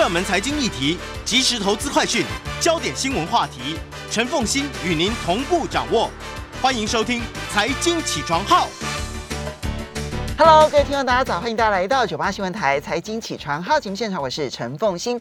[0.00, 2.24] 热门财经议题、即时投资快讯、
[2.58, 3.76] 焦点新闻话题，
[4.10, 6.08] 陈凤欣与您同步掌握。
[6.62, 7.20] 欢迎收听
[7.52, 8.66] 《财经起床号》。
[10.38, 11.38] Hello，各位听众，大家早！
[11.38, 15.20] 欢迎大家来到九八新闻台《财经起床号》节目现场，我是陈凤欣。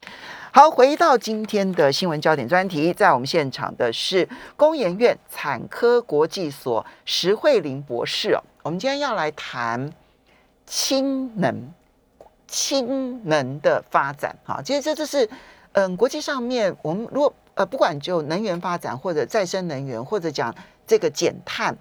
[0.54, 8.42] 好，回到今天的新闻焦点专题，在我们现场的是工研院产科国际所石慧玲博士哦。
[8.64, 9.92] 我们今天要来谈
[10.66, 11.74] 氢能。
[12.50, 15.30] 氢能的发展，哈，其实这就是，
[15.74, 20.54] 嗯，国际上面，我们如果呃，不管就能源发展，或者再生能源，或者讲
[20.88, 21.78] 这个减碳，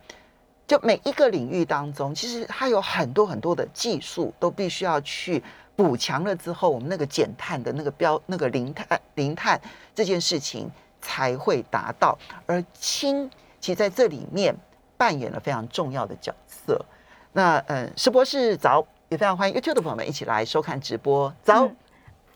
[0.67, 5.43] 就每一个领域当中，其实它有很多很多的技术，都必须要去
[5.75, 9.59] 补强了之后，我们那个减碳的那个标，那个零碳零碳
[9.95, 12.19] 这件事情才会达到。
[12.45, 14.55] 而氢其实在这里面
[14.99, 16.85] 扮演了非常重要的角色。
[17.33, 18.87] 那嗯，石博士早。
[19.09, 21.33] 也非常欢迎 YouTube 的朋友们一起来收看直播。
[21.43, 21.71] 早，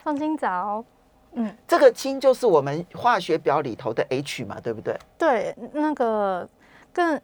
[0.02, 0.82] 放心早。
[1.32, 4.98] 嗯，这个氢就是我们化学表里头的 H 嘛，对不对？
[5.18, 6.48] 对，那个
[6.92, 7.20] 更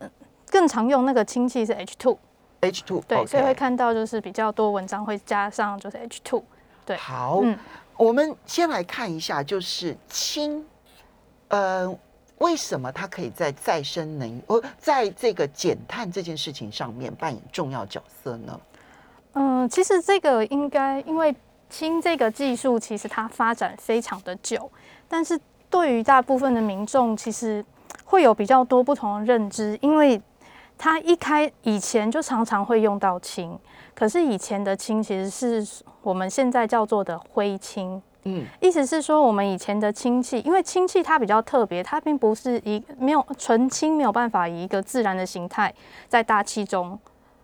[0.51, 2.19] 更常用那个氢气是 H two。
[2.61, 6.43] H two 对，okay.、所以会看到就是比较多文章会加上就是 H two。
[6.85, 7.57] 对，好，嗯，
[7.97, 10.67] 我们先来看一下，就是氢，
[11.49, 11.89] 呃，
[12.39, 18.61] 为什么它可以在再生能源，呃，在这个减碳这件事情上面扮演重要角色呢？
[19.35, 21.35] 嗯，其实这个应该，因为
[21.71, 24.71] 氢这个技术其实它发展非常的久，
[25.07, 25.39] 但是
[25.71, 27.65] 对于大部分的民众，其实
[28.05, 30.21] 会有比较多不同的认知，因为
[30.77, 33.57] 它一开以前就常常会用到氢，
[33.95, 45.73] 可是以前的氢其实是我们现在叫做的灰氢，嗯，意思是说我们以前的氢气，因为氢气它比较特别，它并不是一没有纯氢没有办法以一个自然的形态
[46.09, 46.99] 在大气中。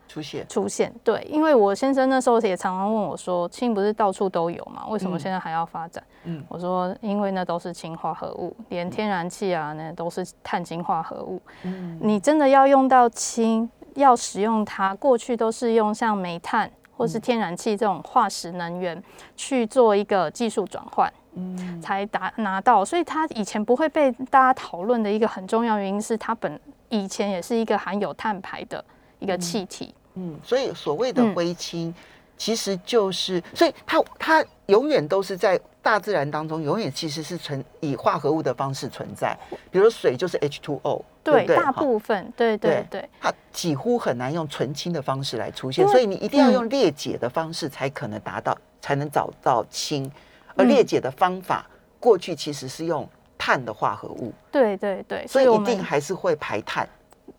[0.06, 4.86] 出现出现，对，因为我先生那时候也常常问我说：“氢不是到处都有吗？
[4.88, 11.40] 为什么现在还要发展？”嗯，我说：“因为那都是氢化合物，连天然气啊，那都是碳氢化合物。
[11.62, 19.02] 嗯，你真的要用到氢，要使用它，过去都是用像煤炭或是天然气这种化石能源
[19.36, 22.84] 去做一个技术转换，嗯，才达拿到。
[22.84, 26.60] 所以它以前不会被大家讨论的一个很重要原因是，它本
[26.90, 28.84] 以前也是一个含有碳排的
[29.24, 31.92] 一个气体。”嗯，所以所谓的灰氢，
[32.36, 39.36] 其实就是，嗯、所以它它永远都是在大自然当中，永远其实是存以化合物的方式存在。
[39.72, 50.08] 比如水就是 H2O，对，对，对，大部分，对对对，它几乎很难用纯氢的方式来出现，所以你一定要用裂解的方式才可能达到，嗯、才能找到氢。
[50.54, 51.68] 而裂解的方法，
[51.98, 56.88] 过去其实是用碳的化合物，对对对，所以一定还是会排碳。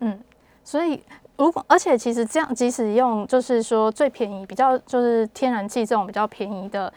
[0.00, 0.20] 嗯，
[0.62, 1.02] 所以。
[1.36, 6.92] 如果而且其实这样，即使用就是说最便宜，比较就是天然气这种比较便宜的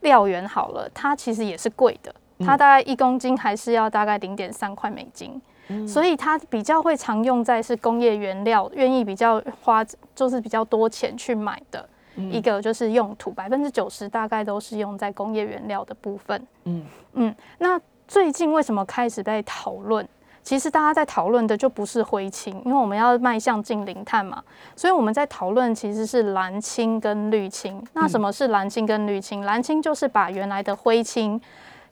[0.00, 2.14] 料源好了，它其实也是贵的。
[2.40, 9.84] 它大概一公斤还是要大概零点三块美金，嗯，所以它比较会常用在是工业原料，愿意比较花
[10.16, 16.46] 就是比较多钱去买的一个就是用途，百分之九十大概都是用在工业原料的部分。
[16.64, 20.06] 嗯嗯，那最近为什么开始在讨论？
[20.44, 24.44] 其实大家在讨论的就不是灰氢，因为我们要迈向净零碳嘛，
[24.76, 27.82] 所以我们在讨论其实是蓝氢跟绿氢。
[27.94, 29.42] 那什么是蓝氢跟绿氢？
[29.46, 31.40] 蓝氢就是把原来的灰氢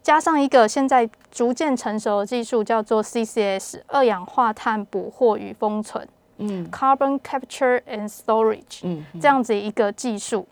[0.03, 10.47] 加上一个现在逐渐成熟的技术，叫做 CCS 二氧化碳捕获与封存，嗯，Carbon Capture and Storage，嗯，这样子一个技术。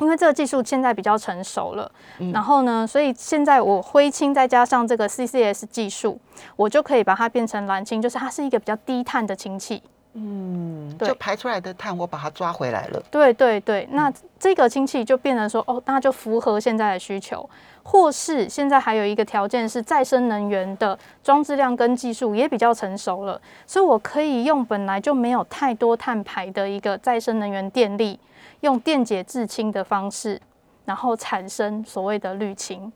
[0.00, 6.18] 因为这个技术现在比较成熟了，嗯，然后呢，所以现在我灰氢再加上这个 CCS 技术，
[6.56, 9.82] 我就可以把它变成蓝氢，就是它是一个比较低碳的氢气。
[10.18, 13.02] 嗯，就排出来的碳我把它抓回来了。
[13.10, 14.10] 对对对，那
[14.40, 17.46] 这个氢气就变成说，哦，那就符合现在的需求，
[17.82, 28.18] 或是现在还有一个条件是再生能源的装置量跟技术也比较成熟了，所以我可以用本来就没有太多碳排的一个再生能源电力。
[28.66, 30.38] 用电解质氢的方式，
[30.84, 32.92] 然后产生所谓的绿氢。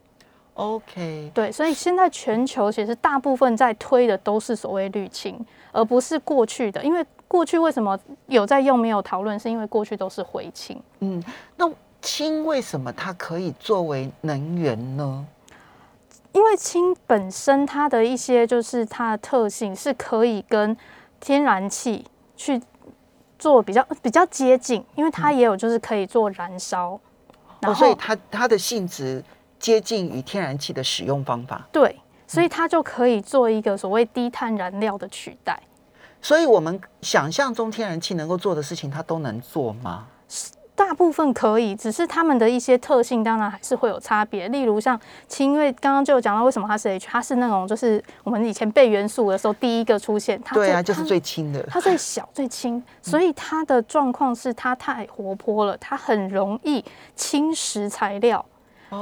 [0.55, 6.85] OK，对，所以现在全球其实大部分在推的都是所谓绿氢，而不是过去的。
[6.85, 10.83] 因为过去为什么有在用没有讨论，是因为过去都是回氢。
[10.99, 11.23] 嗯，
[11.57, 11.71] 那
[12.03, 15.27] 氢为什么它可以作为能源呢？
[16.33, 20.77] 因为氢本身它的一些就是它的特性是可以跟
[21.21, 22.05] 天然气
[22.37, 22.61] 去。
[23.41, 29.25] 做比较比较接近，因为它也有就是可以做燃烧，嗯、然后、哦、所以它它的性质
[29.59, 31.67] 接近于天然气的使用方法。
[31.73, 35.59] 对，所以它就可以做一个所谓低碳燃料的取代。
[36.23, 40.07] 所以我们想象中天然气能够做的事情，它都能做吗？
[40.81, 44.49] 大部分可以，只是它们的一些特性当然还是会有差别。
[44.49, 44.99] 例如像
[45.29, 56.83] 氢，因为刚刚就有讲到为什么它是 H，它是那种就是我们以前背元素的时候第一个出现，它对啊，就是最轻的，它最小最轻，所以它的状况是它太活泼了，它很容易
[57.15, 58.43] 侵蚀材料。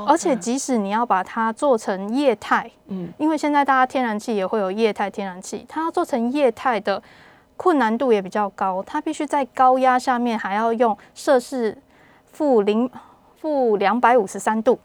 [0.07, 7.03] 而且即使你要把它做成液态，嗯，因为现在大家天然气也会有液态天然气，它要做成液态的
[7.59, 11.77] 困难度也比较高，它必须在高压下面还要用摄氏
[12.33, 12.91] 负零
[13.37, 14.79] 负两百五十三度，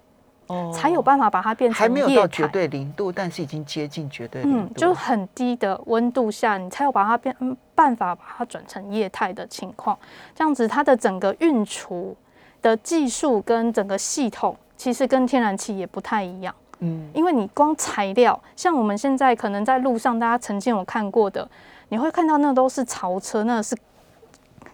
[0.48, 2.02] 哦，才有办法把它变成液态。
[2.02, 7.34] 还没有到绝对零度，但是已经接近绝对零度，嗯，就是很低的温度下，你才有把它变
[7.74, 9.98] 办法把它转成液态的情况。
[10.36, 12.18] 这样子，它的整个运储
[12.62, 14.58] 的技术跟整个系统。
[14.76, 21.48] 其实跟天然气也不太一样，嗯，因为你光材料，像我们现在可能在路上，大家曾经有看过的，
[21.94, 23.78] 你会看到那都是槽车，那是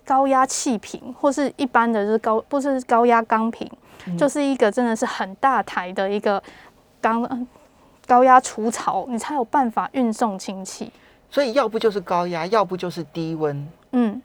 [0.06, 3.69] 高压气瓶，或是一般的就是高，不是高压钢瓶，
[4.06, 6.42] 嗯，就是一个真的是很大台的一个
[7.01, 7.45] 钢
[8.07, 10.89] 高压除槽，你才有办法运送氢气。
[11.30, 14.21] 所以要不就是高压，要不就是低温，嗯。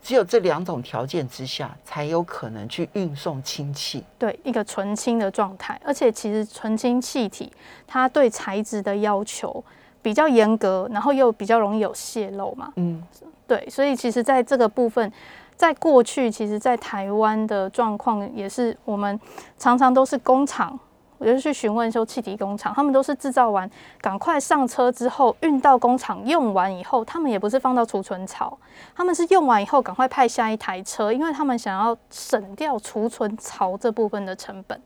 [0.00, 4.02] 只有这两种条件之下，才有可能去运送氢气。
[4.16, 7.52] 对，一个纯氢的状态，而且其实纯氢气体
[7.86, 9.62] 它对材质的要求
[10.02, 12.72] 比较严格，然后又比较容易有泄漏嘛。
[12.76, 13.02] 嗯，
[13.46, 15.12] 对，所以其实在这个部分，
[15.56, 19.18] 在过去，其实，在台湾的状况也是，我们
[19.58, 20.78] 常常都是工厂。
[21.20, 23.68] 我就去询问说，气体工厂他们都是制造完，
[24.00, 28.56] 赶快上车之后运到工厂用完以后，他们也不是放到储存槽，
[28.94, 34.80] 他们是用完以后赶快派下一台车，因为他们想要省掉储存槽这部分的成本。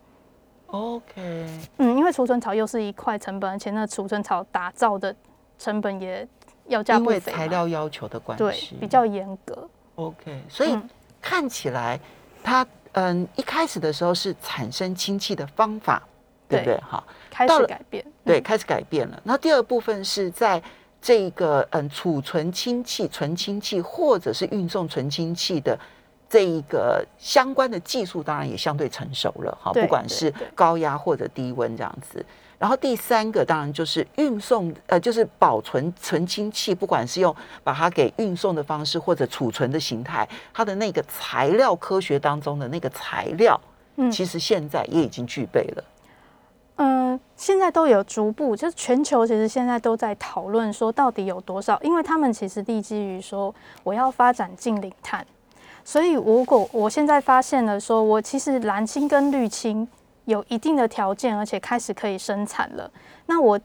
[0.72, 1.46] OK，
[1.78, 5.14] 嗯，因为储存槽又是一块成本，而且那储存槽打造的
[5.58, 6.26] 成本也
[6.66, 9.68] 要价不菲，因为材料要求的关系，对，比较严格。
[9.94, 10.76] OK，所以
[11.20, 12.00] 看起来
[12.42, 16.02] 它嗯一开始的时候是产生氢气的方法。
[16.48, 16.76] 对不对？
[16.82, 18.04] 哈，开始改变。
[18.26, 19.18] 对，开始改变了。
[19.24, 20.62] 那第二部分是在
[21.00, 25.78] 这个嗯储存氢气、纯氢气，或者是运送纯氢气的
[26.32, 29.58] 这一个相关的技术，当然也相对成熟了。
[29.60, 32.24] 哈，不管是高压或者低温这样子。
[32.58, 43.60] 然后第三个当然就是运送，呃，就是保存纯氢气，不管是用把它给运送的方式，或者储存的形态，它的那个材料科学当中的那个材料，
[43.96, 45.84] 嗯，其实现在也已经具备了。
[46.76, 53.54] 嗯，现在都有逐步，就是全球其实现在都在讨论说到底有多少，因为他们其实立基于说
[53.84, 55.26] 我要发展近零碳，
[55.84, 59.86] 所以如果我现在发现了说我其实蓝氢跟绿氢
[60.24, 62.90] 有一定的条件，而且开始可以生产了，
[63.26, 63.58] 那我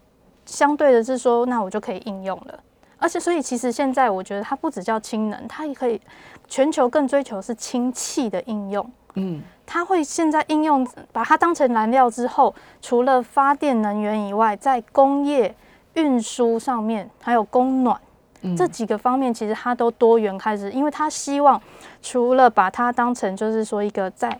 [0.46, 2.60] 相对的是说，那我就可以应用了，
[2.98, 6.02] 而且所以其实现在我觉得它不只叫氢能，它也可以
[6.48, 9.42] 全球更追求是氢气的应用，嗯。
[9.70, 15.54] 它会现在应用，把它当成燃料之后，除了发电能源以外，在工业
[15.96, 18.00] 运输上面，还有供暖、
[18.48, 20.72] 嗯、这几个方面，其实它都多元开始。
[20.72, 21.62] 因为它希望
[22.02, 24.40] 除了把它当成就是说一个在，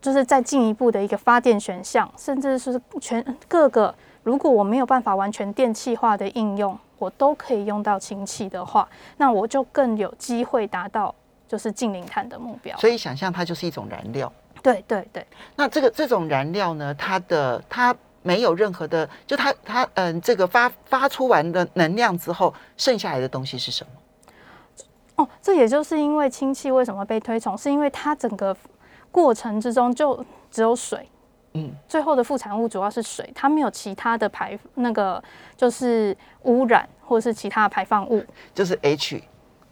[0.00, 11.14] 就是再进一步的一个发电选项，甚至是全各个，如果我没有办法完全电气化的应用，我都可以用到氢气的话，那我就更有机会达到
[11.48, 12.76] 就是净零碳的目标。
[12.78, 14.32] 所以想象它就是一种燃料。
[14.62, 15.26] 对对对，
[15.56, 23.92] 那这个这种燃料呢，它的它没有任何的，就它它嗯，这个发发出完的能量之后，剩下来的东西是什么？
[25.16, 28.56] 哦，这也就是因为氢气为什么被推崇，是因为它整个
[29.10, 31.08] 过程之中就只有水，
[31.54, 35.22] 嗯，最后的副产物主要是水，它没有其他的排那个
[35.56, 38.24] 就是污染或者是其他的排放物，
[38.54, 39.22] 就是 H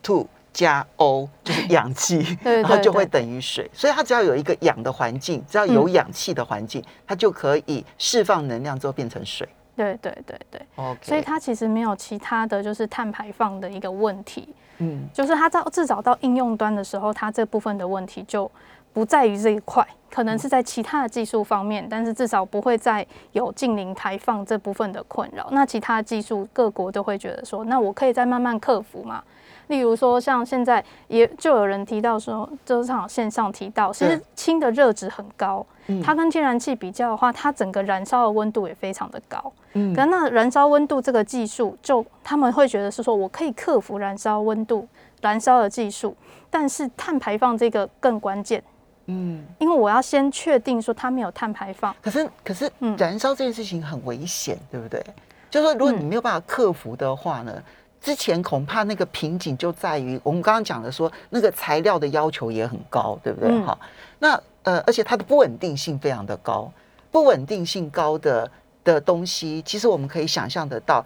[0.03, 0.27] two。
[0.59, 9.49] 加 O 就是氧气，然后就会等于水，所以它只要有一个氧的环境，只要有氧气的环境，它就可以释放能量之后变成水。
[9.77, 14.49] 对对对对，OK，所以它其实没有其他的就是碳排放的一个问题。
[14.79, 18.51] 嗯，就是它到至少到应用端的时候，它这部分的问题就
[18.93, 25.47] 不在于这一块，可能是在其他的技术方面，但是至少不会再有近零排放这部分的困扰。
[25.53, 29.23] 那其他技术各国都会觉得说，那我可以再慢慢克服嘛。
[29.69, 35.65] 例如说，像现在也就有人提到说，就是好线上提到，其实氢的热值很高，
[36.03, 39.53] 它跟天然气比较的话，它整个燃烧的温度也非常的高。
[39.75, 44.89] 嗯，可那燃烧温度这个技术，就他们会觉得是说我可以克服燃烧温度、
[45.21, 46.17] 燃烧的技术，
[46.51, 48.63] 但是碳排放这个更关键。
[49.11, 51.95] 嗯，因为我要先确定说它没有碳排放。
[52.03, 55.03] 可是，可是，燃烧这件事情很危险，对不对？
[55.51, 57.63] 就是说，如果你没有办法克服的话呢？
[58.01, 63.51] 之前恐怕那个瓶颈就在于我们刚刚讲的说，那个材料的要求也很高，对不对？
[63.63, 63.89] 哈、嗯，
[64.19, 66.71] 那呃，而且它的不稳定性非常的高，
[67.11, 68.51] 不稳定性高的
[68.85, 71.05] 的东西，其实我们可以想象得到，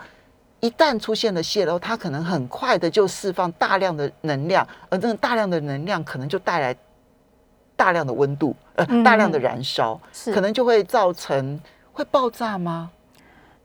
[0.60, 6.76] 一旦出现了泄漏，它可能很快的就释放大量的能量，而这个大量的能量可能就带来
[7.74, 11.58] 大量的温度，呃，大量的燃烧，嗯、可能就会造成
[11.92, 12.90] 会爆炸吗？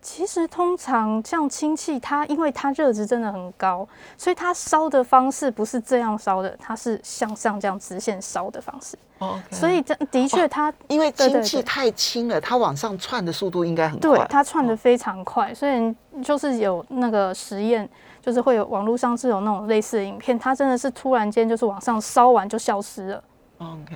[0.07, 3.85] 其实通常像氢气，它因为它热值真的很高，
[4.17, 8.97] 所以它烧的方式不是这样烧的，它是向上这样直线烧的方式。
[9.19, 9.55] 哦，okay.
[9.55, 14.17] 所以这的确它、哦、因为氢气太轻了，它往上窜的速度应该很快。
[14.17, 17.87] 对，它窜的非常快，所以就是有那个实验，
[18.21, 23.23] 就是会有网络上是有那种类似的影片，它真的是突然间就是往上烧完就消失了。
[23.57, 23.95] OK，,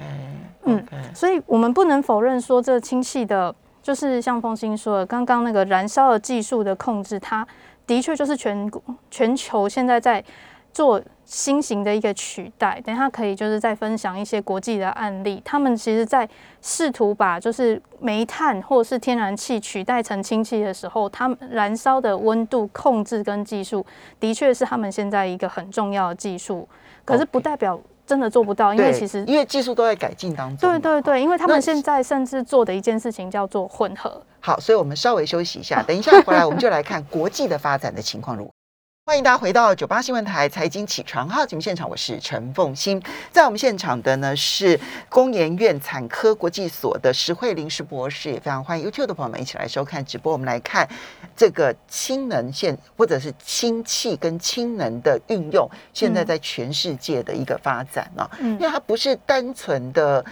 [0.66, 0.82] okay.
[0.92, 3.56] 嗯，所以我们不能否认说这氢气的。
[3.82, 7.46] 就是像风清说的，刚刚那个燃烧的技术的控制，它
[7.88, 8.72] 的确就是全
[9.10, 10.24] 全球现在在
[10.72, 12.80] 做新型的一个取代。
[12.86, 16.28] 等一下可以就是再分享一些国际的案例，他们其实在
[16.62, 23.86] 试图把就是煤炭或是天然气取代成氢气的时候，他们燃烧的温度控制跟技术，
[24.20, 26.68] 的确是他们现在一个很重要的技术。
[27.04, 27.80] 可是不代表。
[28.12, 30.70] 真的做不到，因为其实因为技术都在改进当中。
[30.70, 34.22] 对对对，因为他们现在甚至做的一件事情叫做混合。
[34.42, 38.52] 好，所以我们稍微休息一下，等一下回来我们就来看国际的发展的情况如何。
[39.12, 43.04] 欢迎大家回到九八新闻台财经起床号节目现场，我是陈凤欣。
[43.30, 50.32] 在我们现场的呢是工研院产科国际所的石慧玲石博士，也非常欢迎 YouTube 的朋友们一起来收看直播。
[50.32, 50.88] 我们来看
[51.36, 60.24] 这个氢能现或者是氢气跟氢能的运用，现在在全世界的一个发展啊，因为它不是单纯的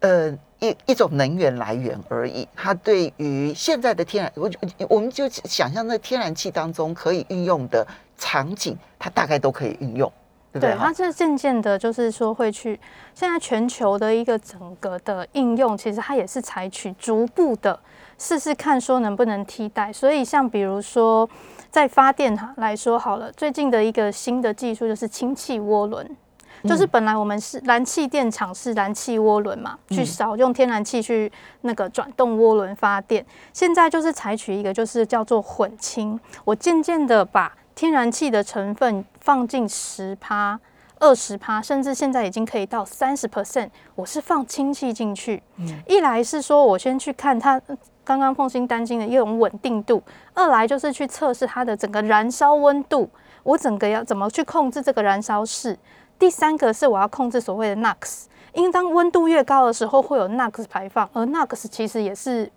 [0.00, 0.36] 呃。
[0.60, 4.50] 一一种能源来源而已，它对于现在的天然，我
[4.88, 10.10] 我们就想象那天然气当中可以运用的场景，它大概都可以运用，
[10.52, 10.72] 对不对？
[10.72, 12.78] 对，它是渐渐的，就是说会去
[13.14, 17.78] 现在全球的一个整个的应用，其实它也是采取逐步的
[18.18, 19.92] 试试看，说能不能替代。
[19.92, 21.28] 所以像比如说
[21.70, 26.16] 在发电哈来说好了，最近的一个新的技术就是氢气涡轮。
[26.62, 31.30] 就是本来我们是燃气电厂是燃气涡轮嘛，去烧用天然气去
[31.60, 33.26] 那个转动涡轮发电。
[33.52, 40.58] 现在就是采取一个就是叫做混氢，我渐渐的把天然气的成分放进十趴、
[41.00, 45.42] 二十趴，甚至现在已经可以到三十 percent，我是放氢气进去。
[45.86, 47.60] 一来是说我先去看它
[48.04, 50.02] 刚刚凤心担心的一种稳定度，
[50.34, 53.10] 二来就是去测试它的整个燃烧温度，
[53.42, 55.76] 我整个要怎么去控制这个燃烧室。
[56.16, 62.48] 第三个是我要控制所谓的 NOx，因为当温度越高的时候会有 NOx 排放，而 NOx 其实也是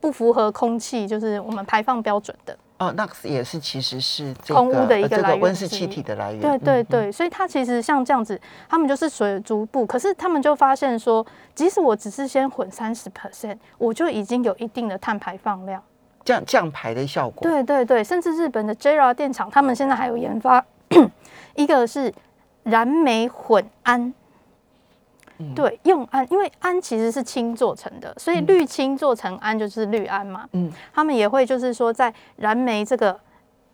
[0.00, 2.58] 不符合空气，就是我们排放标准的。
[2.78, 6.40] 哦，NOx 也是其实是空污的一个来源，温室气体的来源。
[6.40, 15.82] 对对对，所以它其实像这样子，他们就是属于逐步，可是他们就发现说，即使我只是先混三十 percent，我就已经有一定的碳排放量，
[16.24, 17.42] 降降排的效果。
[17.42, 20.64] 对对对，甚至日本的 JERA 电厂，他们现在还有研发
[21.54, 22.12] 一个是。
[22.64, 24.12] 燃煤混氨，
[25.54, 30.48] 对，用氨，因为氨其实是氢做成的，所以氯氢做成氨就是氯氨嘛。
[30.52, 33.18] 嗯，他们也会就是说在燃煤这个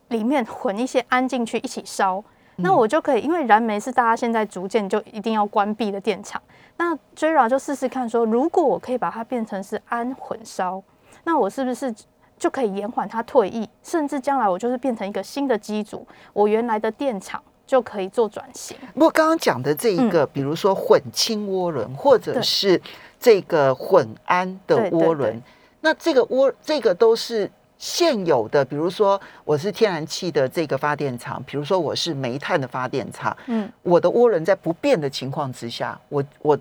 [0.09, 2.23] 里面混一些氨进去一起烧，
[2.57, 6.41] 那我就可以，因为燃煤是大家现在逐渐就一定要关闭的电厂，
[6.77, 10.83] 那 JERA 就试试看说，如果我可以把它变成是氨混烧，
[11.25, 11.93] 那我是不是
[12.37, 17.43] 就可以延缓它退役，甚至将来我就是变成一个新的机组，我原来的电厂。
[17.67, 18.77] 就可以做转型。
[18.93, 22.81] 不过刚刚讲的这一个，嗯、比如说混氢涡轮，或者是
[23.19, 25.43] 这个混氨的涡轮，
[25.81, 28.65] 那这个涡这个都是现有的。
[28.65, 36.59] 比如说我是天然气的这个发电厂，比如说我是煤炭的发电厂，嗯，我的涡轮在不变的情况之下，我我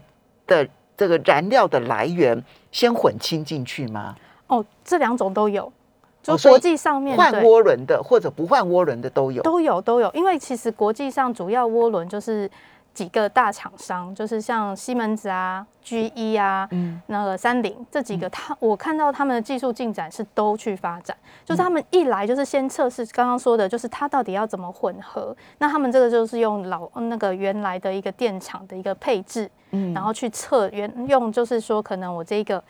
[0.48, 2.42] 的这个燃料的来源
[2.72, 4.16] 先混氢进去吗？
[4.48, 5.72] 哦，这两种都有。
[6.24, 10.10] 就国际上面换涡轮的或者不换涡轮的都有，都有都有。
[10.14, 12.50] 因为其实国际上主要涡轮就是
[12.94, 25.36] 几个大厂商，就是像西门子啊、GE 啊、嗯、那个三菱这几个，他我看到他们的技术进展是都去发展，就是他们一来就是先测试刚刚说的，就是它到底要怎么混合。
[25.58, 32.64] 那他们这个就是用老那个原来的一个电厂的一个配置，嗯，然后去测原用，就是说可能我这个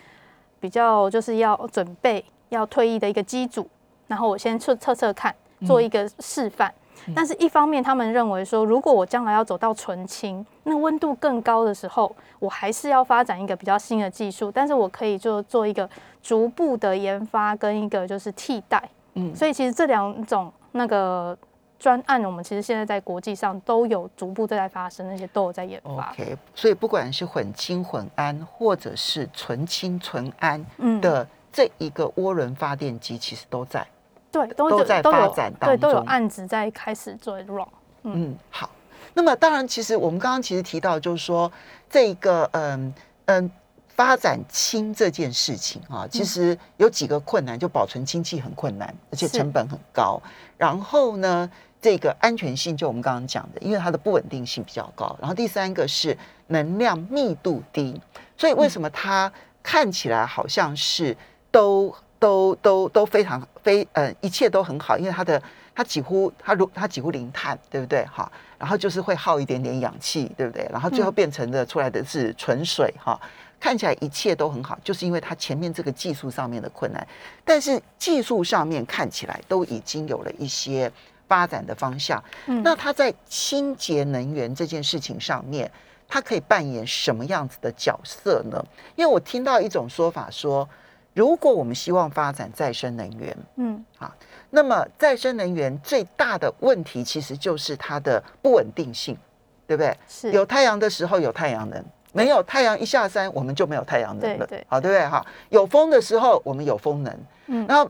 [0.59, 2.25] 比较就是要准备。
[2.53, 3.67] 要退役的一个机组，
[4.07, 5.33] 然后我先测测测看，
[5.65, 6.73] 做一个示范。
[7.07, 14.49] 嗯、但是，一方面他们认为说，如果我将来要走到纯氢，那温度更高的时候，我还是要发展一个比较新的技术。
[14.49, 15.89] 但是我可以就做一个
[16.21, 18.81] 逐步的研发跟一个就是替代。
[19.15, 21.37] 嗯，所以其实这两种那个
[21.77, 26.11] 专案，我们其实现在在国际上都有逐步在发生，那些都有在研发。
[26.11, 30.65] OK，所以不管是混氢混氨，或者是纯氢纯氨
[31.01, 33.87] 的这一个涡轮发电机，其实都在，
[34.31, 37.67] 对，都，都在发展当中，对，都有案子在开始做 run。
[38.01, 38.69] 嗯，好。
[39.13, 41.51] 那么当然，其实我们刚刚其实提到，就是说
[41.87, 42.91] 这一个嗯
[43.25, 43.51] 嗯
[43.89, 50.19] 发展氢这件事情啊，其实有几个困难，就保存氢气很困难，而且成本很高。
[50.57, 51.47] 然后呢，
[51.79, 55.15] 这个安全性就我们刚刚讲的，因为它的不稳定性比较高。
[55.19, 56.17] 然后第三个是
[56.47, 58.01] 能量密度低，
[58.35, 59.31] 所以为什么它
[59.61, 61.15] 看起来好像是
[61.53, 65.41] 都都都都非常非呃一切都很好，因为它的。
[65.75, 68.05] 它几乎它如它几乎零碳，对不对？
[68.05, 70.69] 哈，然后就是会耗一点点氧气，对不对？
[70.71, 73.19] 然后最后变成的出来的是纯水，哈，
[73.59, 77.07] 看起来一切都很好，就是因为它前面这个技术上面的困难，
[77.43, 80.91] 但是技术上面看起来都已经有了一些
[81.27, 82.23] 发展的方向。
[82.45, 85.71] 嗯那它在清洁能源这件事情上面，
[86.07, 88.63] 它可以扮演什么样子的角色呢？
[88.95, 90.69] 因为我听到一种说法说，
[91.13, 94.15] 如果我们希望发展再生能源，嗯，啊。
[94.49, 99.17] 那么再生能源最大的问题其实就是它的不稳定性，
[99.65, 99.97] 对不对？
[100.07, 100.31] 是。
[100.31, 105.07] 有太阳的时候有太阳能，没有太阳一下山我们就没有太阳能了，对对，好，对不对？
[105.07, 107.89] 哈，有风的时候我们有风能，嗯，然后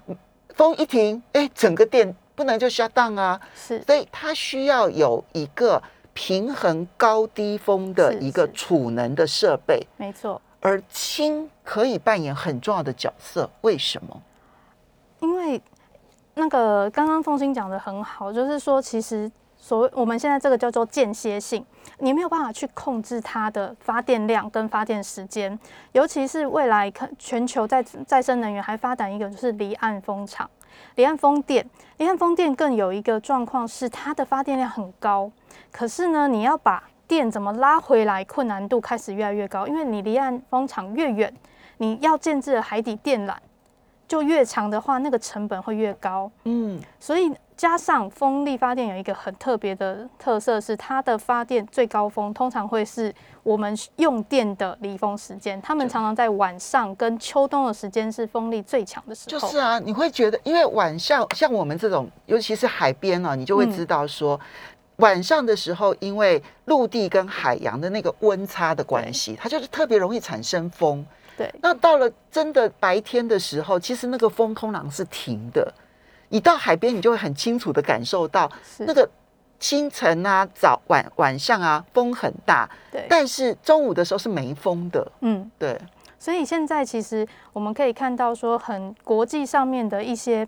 [0.56, 10.42] 风一停，哎，整个电不能就 shut down 啊，是，所以它需要有一个平衡高低风的一个储能的设备，没错。
[10.64, 14.20] 而氢可以扮演很重要的角色，为什么？
[15.20, 15.62] 因为。
[16.36, 21.64] 那个刚刚凤心讲的很好，就是说，其实所谓我们现在这个叫做间歇性，
[22.00, 25.60] 你没有办法去控制它的发电量跟发电时间，
[25.92, 30.50] 尤其是未来看全球在再生能源还发展一个就是离岸风场、
[30.96, 31.64] 离岸风电、
[31.98, 35.32] 离岸风电更有一个状况是它的发电量很高，
[35.72, 41.32] 可是呢，你要把电怎么拉回来，困难度开始越来越高，因为你离岸风场越远，
[41.78, 43.36] 你要建置海底电缆。
[44.06, 46.30] 就越长的话，那个成本会越高。
[46.44, 53.12] 嗯，所以加上风力发电有一个很特别的特色，是它的发电最高峰通常会是
[53.42, 55.60] 我们用电的离峰时间。
[55.62, 59.40] 他们常常在晚上跟秋冬的时间是风力最强的时候。
[59.40, 71.06] 就是啊，你会觉得，因为晚上像我们这种，尤其是海边啊，你就会知道说，嗯、晚上的时候，因为陆地跟海洋的那个温差的关系，它就是特别容易产生风。
[71.36, 75.74] 对，那到了真的白天的时候，其实那个风通常是停的。
[76.30, 79.08] 你到海边，你就会很清楚的感受到那个
[79.60, 82.70] 清晨啊、早晚晚上啊，风很大。
[82.92, 85.12] 对，但是中午的时候是没风的。
[85.22, 85.80] 嗯，对。
[86.20, 90.48] 所以现在其实我们可以看到，说很国际上面的一些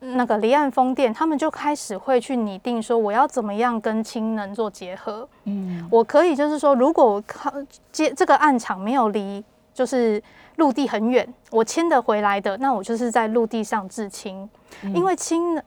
[0.00, 5.28] 那个离岸风电，他们就开始会去拟定说，我要怎么样跟氢能做结合。
[5.44, 7.52] 嗯，我可以就是说，如果我靠
[7.90, 9.44] 接这个岸场没有离。
[9.74, 10.22] 就是
[10.54, 14.48] 陆地很远，我牵得回来的，那我就是在陆地上制氢。
[14.82, 15.60] 嗯、因为氢，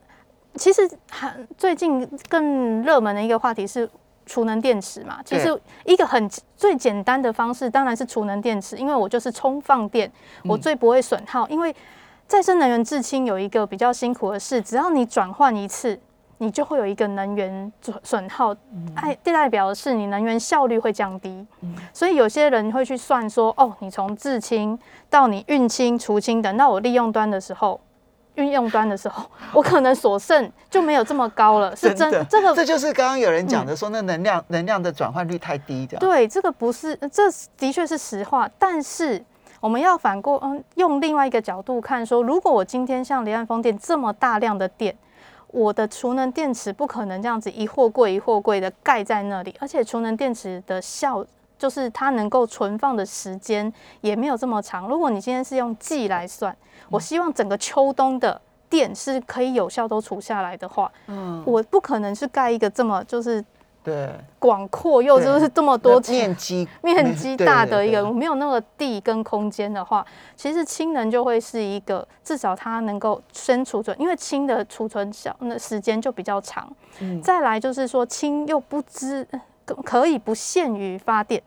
[0.54, 3.86] 其实很最近更热门的一个话题是
[4.24, 5.18] 储能电池嘛。
[5.26, 5.54] 其实
[5.84, 6.26] 一个很
[6.56, 10.10] 最简单的方式当然是储能电池，因为我就是充放电，
[10.44, 11.46] 我最不会损耗。
[11.48, 11.76] 嗯、因为
[12.28, 15.98] 再生能源制氢有一个比较辛苦的事，只要你转换一次。
[16.40, 18.54] 你就会有一个能源损损耗，
[18.94, 21.44] 哎，代表的是你能源效率会降低，
[21.92, 24.78] 所以有些人会去算说，哦，你从制氢
[25.10, 27.80] 到你运氢、除氢，等到我利用端的时候，
[28.36, 32.24] 运用端的时候， 我可能所剩就没有这么高了，是真的。
[32.26, 35.98] 这个这就是刚刚有人讲的，说那能量能量的转换率太低的。
[35.98, 37.24] 对，这个不是，这
[37.56, 38.48] 的确是实话。
[38.60, 39.20] 但是
[39.60, 44.96] 我们要反过，嗯，用另外一个角度看，说如果我今天像离岸风电这么大量的电。
[45.50, 51.24] 我的储能电池不可能这样子一货柜一货柜的盖在那里，而且储能电池的效
[51.58, 54.86] 就是它能够存放的时间也没有这么长。
[54.86, 56.54] 如果你今天是用季来算，
[56.90, 63.42] 我希望整个秋冬的电是可以有效都储下来的话，嗯，我不可能是盖一个这么就是。
[63.88, 70.04] 对，广阔又就是这么多面积面积大的一个，没有那个地跟空间的话，
[70.36, 76.70] 其实氢能就会是一个，至少它能够先储存，因为氢的储存小，那时间就比较长。
[77.00, 79.26] 嗯，再来就是说氢又不知
[79.64, 81.42] 可以不限于发电，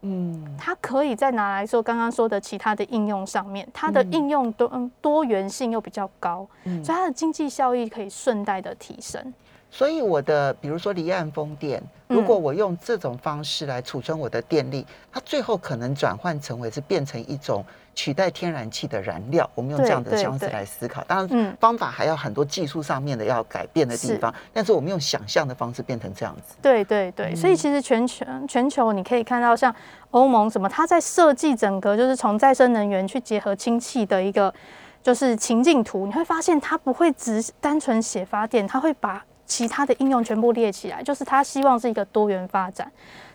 [0.00, 9.32] 嗯，它可以再拿来说刚刚说的其他的应用上面，它的应用多嗯多元性又比较高，所以它的经济效益可以顺带的提升。
[9.70, 19.48] 所以我的比如说离岸风电，如果我用这种方式来储存我的电力，嗯、它最后可能转换成为是变成一种取代天然气的燃料。
[19.54, 26.56] 我们用这样的方式来思考，当然方法还要很多技术上面的要改变的地方，是但是我们用想象的方式变成这样子。
[26.62, 29.72] 对对对，所以其实全球全球你可以看到，像
[30.12, 34.52] 欧盟什么，它在设计整个就是从再生能源去结合氢气的一个
[35.02, 42.88] 就是情境图，你会发现它不会只单纯写发电，它会把其他的应用全部列起来，就是他希望是一个多元发展。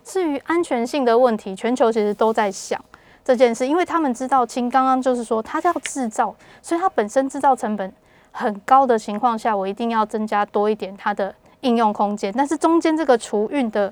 [0.06, 2.80] 至于安全性的问题，全球其实都在想
[3.26, 7.92] 这件事，因为他们知道氢刚刚就是说它要制造，所以它本身制造成本
[8.32, 12.32] 很高的情况下，我一定要增加多一点它的应用空间。
[12.38, 13.92] 但是中间这个储运的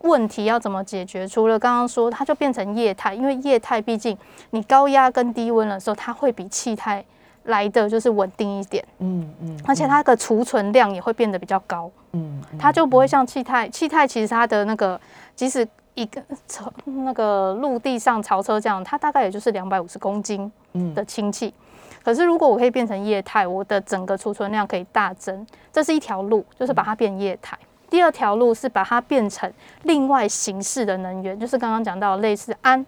[0.00, 1.28] 问题要怎么解决？
[1.28, 4.18] 除了刚刚说，它就变成液态，因为液态毕竟
[4.50, 7.04] 你高压跟低温的时候，它会比气态。
[7.44, 9.60] 来的就是稳定一点，嗯嗯，嗯。
[9.66, 15.00] 而且它的储存量也会变得比较高，嗯，嗯它就不会像气态，气态其实它的那个
[15.34, 20.50] 即使一个车那个陆地上槽车这样，它大概也就是两百五十公斤
[20.94, 27.58] 的氢气，嗯、可是如果我可以变成液态，我的整个储存量可以大增，这是一条路，就是把它变液态。
[27.60, 29.50] 嗯、第二条路是把它变成
[29.82, 32.84] 另外形式的能源，就是刚刚讲到类似氨。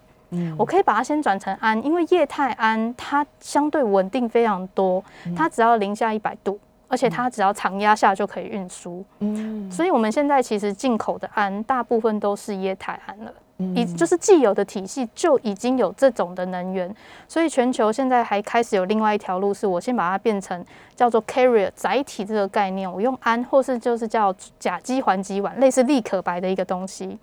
[0.57, 5.03] 我可以把它先转成氨，因为液态氨它相对稳定非常多，
[5.35, 9.03] 它只要零下一百度，而且它只要常压下就可以运输。
[9.19, 13.33] 嗯，所以我们现在其实进口的氨大部分都是液态氨了，
[13.75, 16.93] 已就是既有的体系就已经有这种的能源，
[17.27, 20.63] 所以全球现在还开始有另外一条路，是我先把它变成
[20.95, 27.17] 叫做 carrier 载体这个概念，我用氨或是就是叫甲基环基烷，类似立可白的一个东西。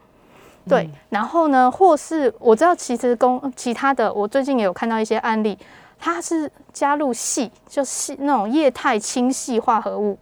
[0.69, 5.59] 对，然后呢，或是我知道，其实公其他的，我最近也有看到一些案例，
[5.99, 10.17] 它是加入矽，就是那种液态氢系化合物、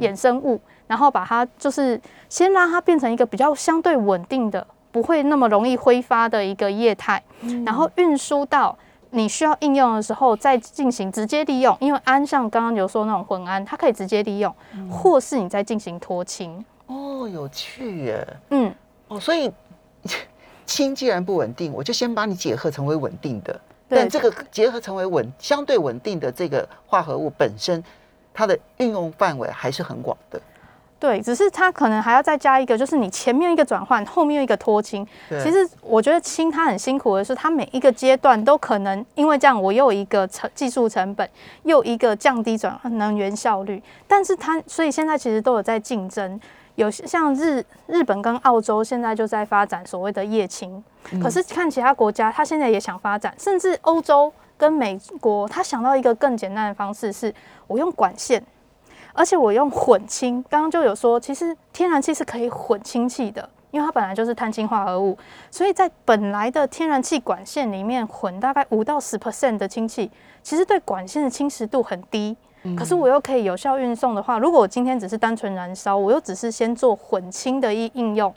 [0.00, 7.22] 衍生物，然后把它就是先让它变成一个比较相对稳定的，不会那么容易挥发的一个液态，
[7.66, 8.74] 然后运输到
[9.10, 14.54] 你需要应用的时候再进行直接利用，因为氨像刚刚有说那种混氨，它可以直接利用，
[14.90, 16.64] 或是你再进行脱氢。
[16.86, 18.72] 哦，有趣耶，嗯，
[19.08, 19.50] 哦，所以。
[20.66, 23.60] 氢既然不稳定，我就先把你结合成为稳定的。
[23.88, 27.82] 但这个结合成为稳相对稳定的这个化合物本身，
[28.32, 30.40] 它的运用范围还是很广的。
[31.00, 35.04] 对，只是它可能还要再加一个，就是你前面一个转换，后面一个脱氢。
[35.42, 41.28] 其实我觉得氢它很辛苦的是，它每一个阶段都可能因为这样，我又有一个成技术成本，
[41.64, 43.82] 又一个降低转换能源效率。
[44.06, 46.40] 但是它所以现在其实都有在竞争。
[46.80, 50.82] 有像日日本跟澳洲现在就在发展所谓的液氢，
[51.22, 57.34] 可是看其他国家，他现在也想发展，甚至欧洲跟美国，他想到一个更简单的方式，是
[57.66, 58.42] 我用管线，
[59.12, 60.42] 而且我用混氢。
[60.48, 65.18] 刚刚就有说，其实天然气是可以混氢气的，因为它本来就是碳氢化合物，
[65.50, 70.10] 所以在本来的天然气管线里面混大概五到十 percent 的氢气，
[70.42, 72.34] 其实对管线的侵蚀度很低。
[72.76, 78.32] 可是我又可以有效运送的话，如果我今天只是单纯燃烧，我又只是先做混氢的一应用，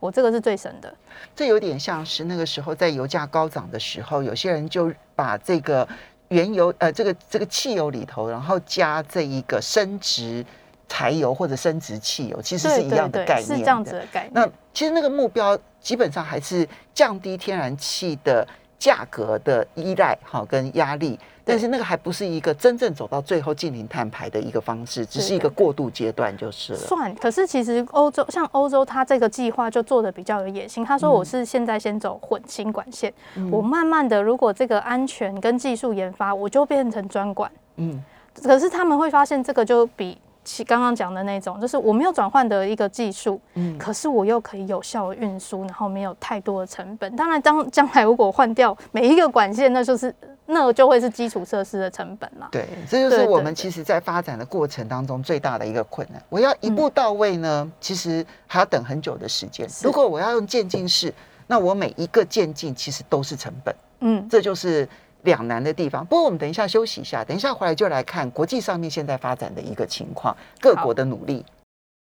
[0.00, 0.94] 我这个是最省的。
[1.34, 5.86] 这有点像是那个时候在油价高涨的时候，有些人就把这个
[6.28, 10.42] 原油呃这个这个汽油里头，然后加这一个升值
[10.88, 13.46] 柴油或者升值汽油，其实是一样的概念。
[13.46, 14.32] 是这样子的概念。
[14.32, 18.46] 那其实那个目标基本上还是降低天然气的
[18.78, 21.20] 价格的依赖哈跟压力。
[21.48, 26.78] 但是那个还不是一个真正走到最后近零碳排的一个方式，只是一个过渡阶段就是了。
[26.80, 30.84] 算，可是其实欧洲像欧洲，它这个计划就做的比较有野心。
[30.84, 37.48] 他说我是现在先走混氢管线，嗯、我慢慢的如果这个安全跟技术研发，我就变成专管。
[37.76, 38.02] 嗯，
[38.42, 47.14] 可是他们会发现这个就比其刚刚讲的那种，就是我没有转换的一个技术，嗯，可是我又可以有效的运输，然后没有太多的成本。
[47.16, 50.14] 当然，当将来如果换掉每一个管线，那就是。
[50.48, 52.48] 那就会是基础设施的成本了。
[52.52, 56.22] 对，这就是我们其实在发展的过程当中最大的一个困难。
[56.28, 59.68] 我要一步到位呢，嗯、其实还要等很久的时间。
[59.82, 61.12] 如果我要用渐进式，
[61.48, 63.74] 那我每一个渐进其实都是成本。
[63.98, 64.88] 嗯，这就是
[65.26, 66.06] 两难的地方。
[66.06, 71.44] 不过我们等一下休息一下，等一下回来就来看国际上面现在发展的一个情况，各国的努力。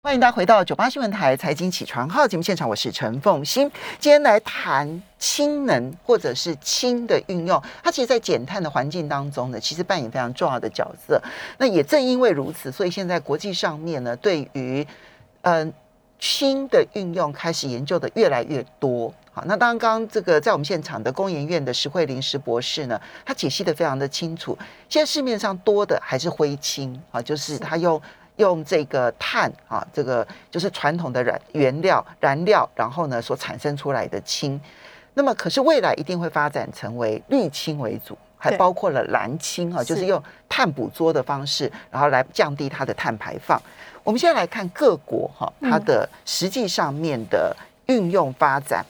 [0.02, 3.68] 欢迎大家回到九八新闻台财经起床号节目现场，我是陈凤欣。
[3.98, 11.20] 今天来谈氢能或者是氢的运用，它其实，在减碳的环境当中呢，其实扮演非常重要的角色。
[11.58, 14.86] 那也正因为如此，所以现在国际上面呢，对于
[15.42, 15.72] 嗯
[16.18, 19.12] 氢的运用开始研究的越来越多。
[19.32, 24.56] 好，那刚刚这个在我们现场的工研院的石慧玲石博士呢，他解析的非常的清楚。
[24.88, 28.00] 现在市面上多的还是灰氢啊，就是他用。
[28.36, 34.60] 用这个碳啊，这个就是传统的燃原料燃料，然后呢所产生出来的氢。
[35.14, 43.58] 那么可是未来一定会发展成为绿氢为主，还包括了蓝氢啊，就是用碳捕捉的方式，然后来降低它的碳排放。
[44.06, 47.54] 我们现在来看各国哈，它的实际上面的
[47.86, 48.86] 运用发展。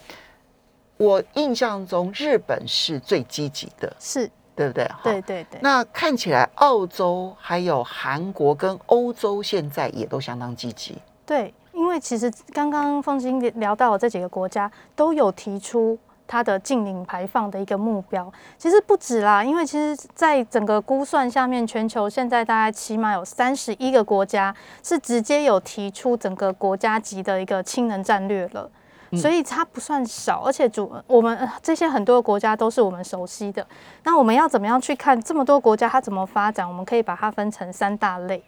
[0.99, 4.31] 我印象中日本是最积极的，是。
[4.55, 4.89] 对不对？
[5.03, 5.61] 对对对。
[5.61, 10.97] 那看起来澳洲还有韩国跟欧洲现在也都相当积极。
[11.27, 18.33] 对，因为其实刚刚凤馨聊到的这几个国家都有提出它的净零排放的一个目标。
[18.59, 28.71] 其实不止啦，因为其实在整个估算下面，全球现在大概起码有三十一个国家是直接有提出整个国家级的一个氢能战略了。
[29.13, 33.65] 所以它不算少，而且主我们这些很多国家都是我们熟悉的。
[34.03, 36.67] 那我们要怎么样去看这么多国家它怎么发展？
[36.67, 38.43] 我们可以把它分成三大类。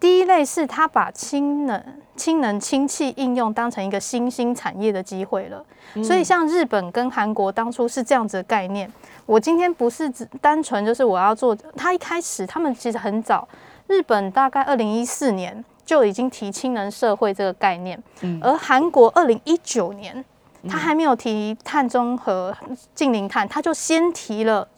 [0.00, 1.82] 第一类是他把氢能、
[2.16, 5.64] 氢能氢气应用当成一个新兴产业的机会了。
[6.02, 8.90] 所以像日本跟韩国当初是这样子的概念。
[9.26, 13.46] 我今天不是只单纯就是我要做，他一开始他们其实很早，
[13.86, 15.64] 日本大概二零一四年。
[15.88, 17.98] 就已经提氢能社会这个概念，
[18.42, 20.22] 而韩国二零一九年，
[20.68, 22.54] 他还没有提碳中和、
[22.94, 24.68] 净零碳，他就先提了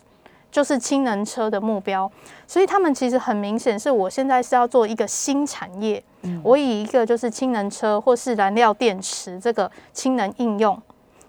[0.51, 2.11] 就是氢能车的目标，
[2.47, 6.03] 所以他们其实很明显是我现在是要做一个新产业，
[6.43, 10.81] 我以一个就是氢能车或是燃料电池这个氢能应用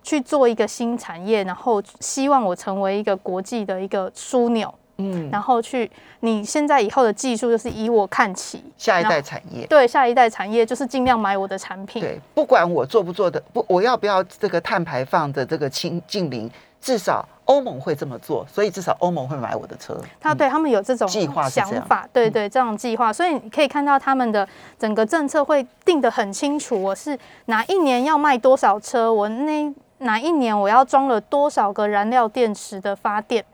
[0.04, 4.74] 去做一个新产业，然后希望我成为一个国际的一个枢纽。
[4.98, 12.00] 嗯，然后去，你现在以后的技术就是以我看齐，下一代产业，对，下一代产业就是尽量买我的产品。
[12.00, 16.48] 对，不管我做不做的，不，我要不要这个碳排放的这个清净零，
[16.82, 19.96] 至少欧盟会这么做，所以至少欧盟会买我的车。
[20.20, 24.48] 他对他们有这种计划想法，对对，这种计划，所以你可以看到他们的
[24.80, 33.46] 整个政策会定得很清楚，我是哪一年要卖多少车，我那哪一年我要装了多少个燃料电池的发电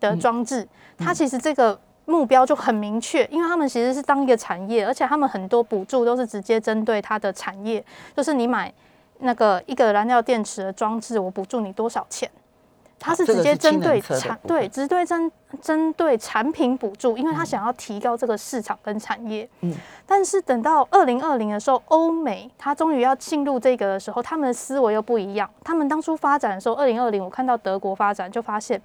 [0.00, 0.62] 的装置。
[0.62, 0.68] 嗯
[1.04, 7.82] 它其实这个目标就很明确，因为他们其实是当一个产业，而且他们很多补助都是直接针对它的产业，
[8.14, 8.70] 就是你买
[9.20, 12.30] 那个一个燃料电池的装置，我补助你多少钱。
[13.00, 15.32] 它是直接针对产对，直对针
[15.62, 19.48] 针对产品补助，因为他想要提高这个市场跟产业。
[19.62, 19.74] 嗯，
[20.06, 25.48] 但是等到二零二零的时候，欧美他终于要进入这个的时候，他们的思维又不一样。
[25.64, 28.80] 他们当初发展的时候，二零二零我看到德国发展就发现，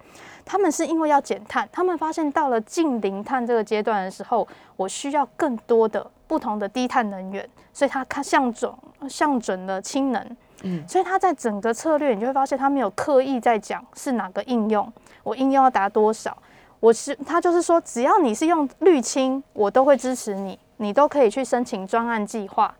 [0.46, 4.48] 他们是因为要减碳，他们发现到了近零碳这个阶段的时候，
[4.78, 8.74] 我需要更多的不同的低碳能源，所以它看向准
[9.10, 10.38] 向准了氢能。
[10.64, 14.92] 嗯，所以他在整个策略，你就会发现他没有刻意在讲是哪个应用，
[15.24, 16.38] 我应用要达多少，
[16.80, 22.74] 我是他就是说，只要你是用滤清，我都会支持你，你都可以去申请专案计划。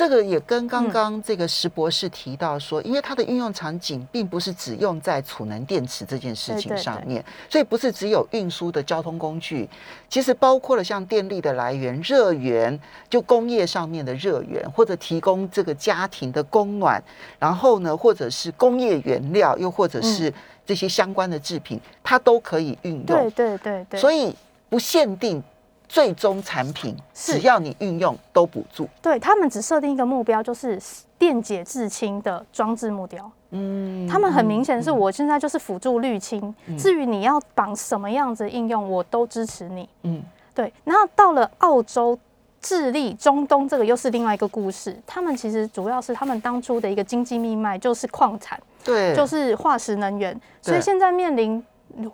[0.00, 9.68] 这个也跟刚刚这个石博士提到说，因为它的运用场景并不是只用在储能电池这件事情上面，所以不是只有运输的交通工具，
[10.08, 16.98] 其实包括了像电力的来源、热源，就工业上面的热源，或者提供这个家庭的供暖，
[17.38, 20.32] 然后呢，或者是工业原料，又或者是
[20.64, 23.04] 这些相关的制品，它都可以运用。
[23.04, 24.34] 对对对对，所以
[24.70, 25.44] 不限定。
[25.90, 30.80] 最终产品只要你运用都补助，对他们只设定一个目标，就是
[31.18, 33.28] 电解质氢的装置目标。
[33.50, 39.88] 嗯，他们很明显是我现在就是辅助滤氢，至于你要绑什么样子应用，我都支持你。
[40.04, 40.22] 嗯，
[40.54, 40.72] 对。
[40.84, 42.16] 然后到了澳洲、
[42.60, 44.96] 智利、中东，这个又是另外一个故事。
[45.04, 51.60] 他们其实主要是他们当初的一个经济命脉就是矿产，对，就是化石能源，所以现在面临。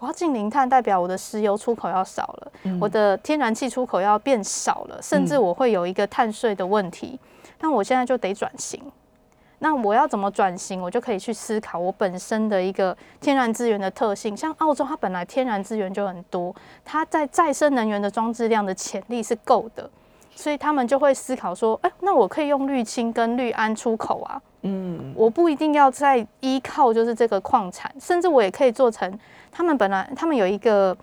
[0.01, 7.19] 我要进零碳，代表我的石油出口要少了，嗯、我的天然气出口要变少了，甚至我会有一个碳税的问题。
[7.61, 8.81] 那、嗯、我现在就得转型。
[9.59, 10.83] 那我要怎么转型？
[10.83, 14.37] 我就可以去思考我本身的一个天然资源的特性。
[14.37, 19.89] 像澳洲，它本来天然资源就很多，它在再生能源的装置量的潜力是够的，
[20.37, 24.40] 所以他们就会思考说：哎、欸，那我可以用绿氢跟绿氨出口啊。
[24.62, 29.18] 嗯，我不一定要再依靠就是这个矿产，甚至我也可以做成。
[29.51, 30.96] 他们本来他们有一个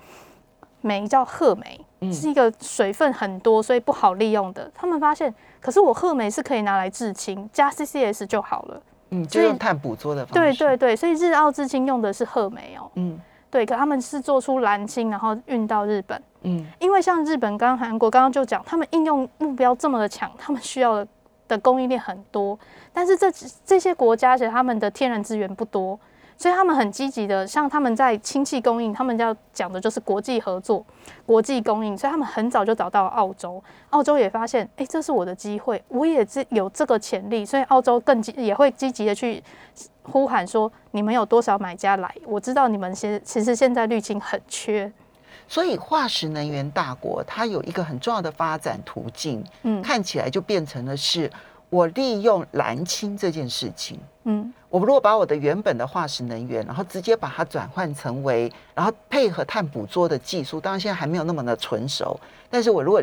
[0.81, 4.69] 煤叫褐煤，是一个水分很多，所以不好利用的。
[4.75, 8.81] 他们发现，可是我褐煤是可以拿来制氢，加 CCS 就好了。
[9.11, 10.33] 嗯，就用碳捕捉的方式。
[10.33, 12.91] 对对对，所以日澳制氢用的是褐煤哦。
[12.95, 13.19] 嗯，
[13.53, 16.19] 对，可他们是做出蓝氢，然后运到日本。
[16.41, 21.07] 嗯，因为像日本、刚韩国刚刚就讲，他们应用目标这么的强，他们需要的
[21.49, 22.57] 的供应链很多，
[22.91, 23.31] 但是这
[23.63, 25.99] 这些国家其实他们的天然资源不多。
[26.35, 30.83] 所以他们很积极的，像他们在氢气供应，他们要讲的就是国际合作、
[31.27, 39.41] 国际供应，所以他们很早就找到澳洲，澳洲也发现，哎、欸，这是我的机会，我也是有这个潜力，所以澳洲更积也会积极的去
[40.03, 42.13] 呼喊说，你们有多少买家来？
[42.25, 44.91] 我知道你们现其实现在绿氢很缺。
[45.47, 51.29] 所以化石能源大国，它有一个很重要的发展途径，嗯，看起来就变成了是，
[51.69, 62.17] 我利用蓝氢这件事情，嗯，我如果把我的原本的化石能源，然后直接把它转换成为，然后配合碳捕捉的技术，当然现在还没有那么的纯熟，
[62.49, 63.01] 但是我如果，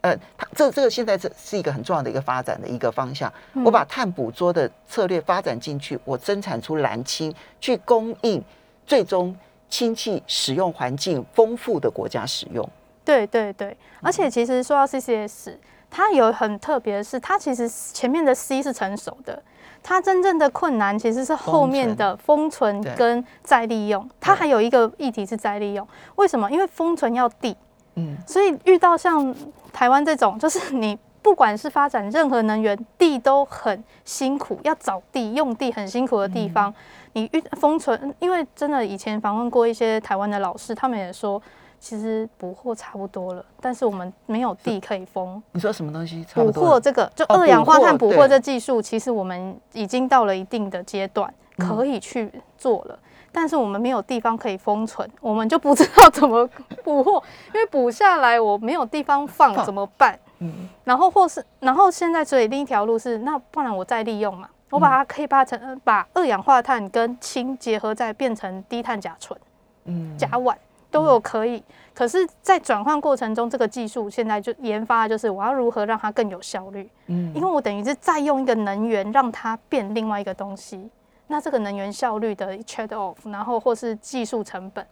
[0.00, 3.32] 呃，它这这个现在这是一个很重要的一个发展的一个方向，
[3.64, 8.42] 我把碳捕捉的策略发展进去，我生产出蓝氢去供应
[8.86, 9.36] 最终。
[9.70, 12.66] 氢气使用环境丰富的国家使用，
[13.04, 15.54] 对对对，而且其实说到 CCS，
[15.90, 19.42] 它有很特别的是，它其实前面的 C 是成熟的，
[19.82, 24.08] 它真正的困难其实是后面的封存跟再利用。
[24.18, 26.50] 它还有一个议题是再利用，为什么？
[26.50, 27.54] 因为封存要地，
[27.98, 29.34] 嗯，所以遇到像
[29.72, 36.72] 台湾这种，就是你不管是发展任何能源，地都很辛苦，要找地用地很辛苦的地方。
[37.14, 41.42] 你遇封存，因为真的以前访问过一些台湾的老师，他们也说，
[41.80, 45.42] 其实捕获差不多了，但是我们没有地可以封。
[45.52, 46.24] 你说什么东西？
[46.34, 52.98] 捕获这个就二氧化碳捕获这技术，其实我们已经到了一定的阶段，可以去做了，
[53.32, 56.48] 但是我们没有地方可以封存，我们就不知道怎么
[56.82, 57.22] 捕获，
[57.54, 60.18] 因为捕下来我没有地方放，怎么办？
[60.40, 64.48] 嗯，然后或是然后现在所以另一条路是，那不然我再利用嘛。
[64.70, 69.38] 我把它可以把成把二氧化碳跟氢结合再变成低碳甲醇，
[69.86, 70.54] 嗯，甲烷
[70.90, 71.64] 都有可以。
[71.94, 80.90] 可是，在转换过程中，这个技术现在就研发，就是我要如何让它更有效率，嗯，因为我等于是再用一个能源让它变另外一个东西，
[81.28, 84.84] 那这个能源效率的 trade off，然后或是技术成本。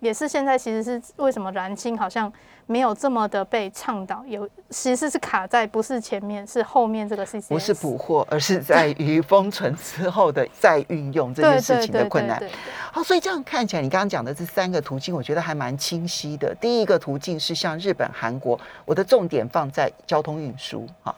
[0.00, 2.32] 也是现在，其实是为什么蓝氢好像
[2.66, 4.24] 没有这么的被倡导？
[4.26, 7.48] 有其实是卡在不是前面，是后面这个 CCS。
[7.48, 12.42] 不是捕获，而是在于封存之后的再运用这件事情的困难。
[12.90, 16.52] 好，所以这样看起来，你刚刚讲的这三个途径，我觉得还蛮清晰的。
[16.60, 21.14] 第一个途径是像日本、韩国，我的重点放在交通运输，哈，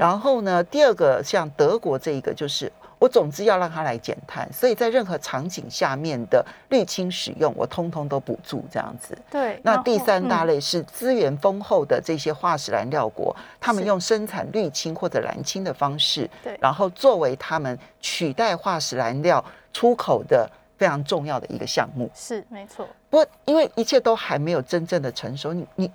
[0.00, 2.72] 然后呢，第二个像德国这一个就是。
[3.04, 9.14] 我总之要让它来减碳，所以在任何场景下面的绿氢使用，我通通都补助这样子。
[9.30, 9.60] 对。
[9.62, 22.10] 那第三大类是资源丰厚的这些化石燃料国，他们用生产绿氢或者蓝氢的方式，对，然后作为他们取代化石燃料出口的非常重要的一个项目。
[22.14, 22.88] 是，没错。
[23.10, 25.92] 不过，因为一切都还没有真正的成熟，你你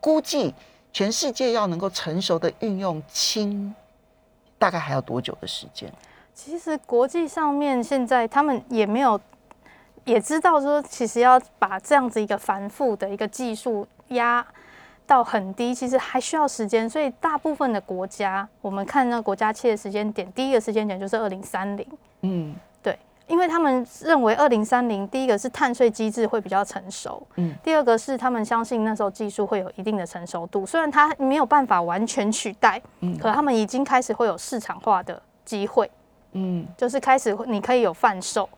[0.00, 0.54] 估计
[0.90, 3.74] 全世界要能够成熟的运用氢，
[4.58, 5.92] 大概还要多久的时间？
[6.42, 9.20] 其实国际上面现在他们也没有
[10.06, 14.44] 也知道说，其实要把这样子一个繁复的一个技术压
[15.06, 16.88] 到很低，其实还需要时间。
[16.88, 21.86] 所以大部分的国家，我们看那个国家切的时间点，第一个时间点就是二零三零。
[22.22, 35.90] 嗯，对，因为他们认为二零三零第一个是碳税机制会比较成熟，嗯，第二个是他们相信那时候技术会有一定的成熟度，虽然它没有办法完全取代，嗯，可他们已经开始会有市场化的机会。
[36.32, 38.48] 嗯，就是开始你可以有贩售，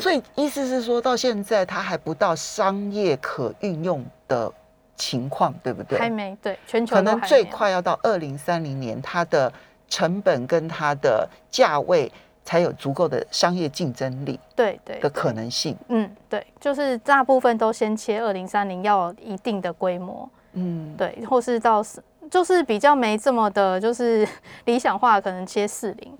[0.00, 4.50] 所以意思是说到现在它还不到商业可运用的
[4.96, 5.98] 情况，对不对？
[5.98, 9.52] 还没，对，全球可能最快要到二零三零年，它的
[9.88, 12.10] 成本跟它的价位
[12.44, 15.76] 才有足够的商业竞争力，对对的可能性。
[15.88, 21.84] 嗯，对，就是大部分都先切二零三零要有一定的规模，嗯，对，或是到
[22.30, 24.26] 就是比较没这么的，就是
[24.64, 26.18] 理想化，可能切四零。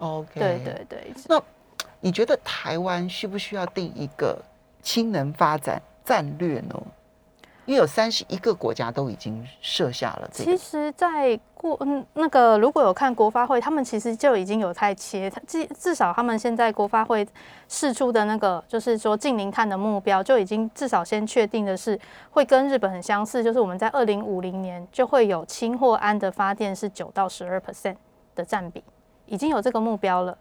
[0.00, 1.14] OK，对对对。
[1.28, 1.40] 那
[2.00, 4.36] 你觉得台湾需不需要定一个
[4.82, 6.82] 氢能发展战略呢？
[7.66, 10.50] 因为有三十一个国家都已经设下了这个。
[10.50, 17.24] 其实，在过嗯那个如果有看国发会，他们其实就已经有在切，至至少他们现在国发会
[17.68, 27.96] 释出的那个就是说近零碳的目标，就已经至少先确定的是会跟日本很相似，就是我们在二零五零年就会有氢或氨的发电是九到十二 percent
[28.34, 28.82] 的占比。
[29.30, 30.36] 已经有这个目标了.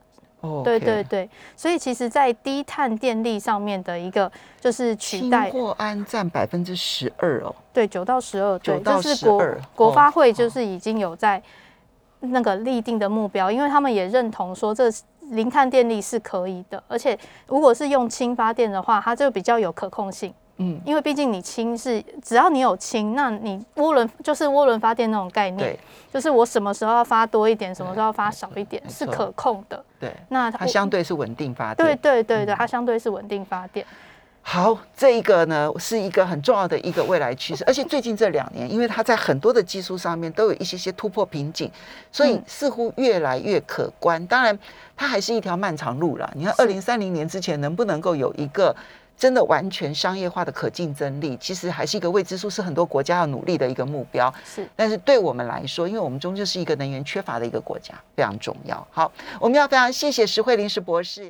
[0.64, 9.44] 对对对，所以其实，在低碳电力上面的一个就是取代，氢或氨占百分之十二哦，对，九到十二，对，这是国
[9.76, 11.44] 国发会就是已经有在
[12.22, 14.90] 那个立定的目标，因为他们也认同说这
[15.32, 25.80] 零碳电力是可以的，而且如果是用氢发电的话，它就比较有可控性，嗯，因为毕竟你氢是只要你有氢，那你涡轮就是涡轮发电那种概念，
[26.14, 29.84] 就是我什么时候要发多一点，什么时候要发少一点，是可控的。
[30.00, 31.88] 对，那它相对是稳定发电。
[31.88, 33.86] 对对对对，它相对是稳定发电。
[34.42, 41.70] 好，这一个呢是一个很重要的一个未来趋势，而且最近这两年，因为它在很多的技术上面都有一些些突破瓶颈，
[42.12, 44.26] 所以似乎越来越可观。
[44.28, 44.58] 当然，
[44.98, 46.30] 它还是一条漫长路了。
[46.36, 48.76] 你看，二零三零年之前能不能够有一个
[49.20, 54.34] 真的完全商业化的可竞争力，其实还是一个未知数，是很多国家要努力的一个目标。
[54.46, 58.88] 是，但是对我们来说，因为我们终究是一个能源缺乏的一个国家，非常重要。
[58.90, 61.28] 好，我们要非常谢谢石慧林石博士。